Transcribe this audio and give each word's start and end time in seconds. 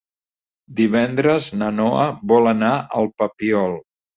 Divendres 0.79 1.51
na 1.61 1.69
Noa 1.81 2.09
vol 2.33 2.53
anar 2.55 2.73
al 3.03 3.11
Papiol. 3.23 3.79